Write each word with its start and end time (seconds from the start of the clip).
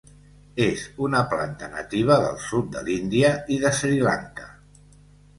És 0.67 0.85
una 1.07 1.19
planta 1.33 1.67
nativa 1.73 2.17
del 2.23 2.39
sud 2.45 2.71
de 2.77 2.81
l'Índia 2.87 3.29
i 3.57 3.59
de 3.65 3.73
Sri 3.81 3.99
Lanka. 4.09 4.49